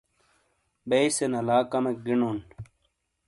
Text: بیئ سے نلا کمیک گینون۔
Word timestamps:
بیئ 0.89 1.07
سے 1.15 1.25
نلا 1.33 1.57
کمیک 1.71 1.97
گینون۔ 2.05 2.37